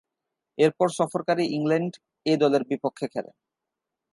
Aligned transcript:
এরপর 0.57 0.87
সফরকারী 0.99 1.45
England 1.57 1.93
A 2.25 2.33
দলের 2.37 2.63
বিপক্ষে 2.63 3.05
খেলেন। 3.07 3.35